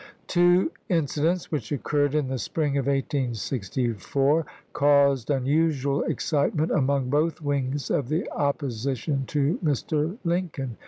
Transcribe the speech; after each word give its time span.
Two 0.25 0.71
incidents 0.89 1.51
which 1.51 1.71
occurred 1.71 2.15
in 2.15 2.27
the 2.27 2.39
spring 2.39 2.75
of 2.75 2.87
1864 2.87 4.47
caused 4.73 5.29
unusual 5.29 6.01
excitement 6.01 6.71
among 6.71 7.11
both 7.11 7.39
wings 7.39 7.91
of 7.91 8.09
the 8.09 8.27
opposition 8.31 9.25
to 9.27 9.59
Mr. 9.63 10.17
Lincoln. 10.23 10.77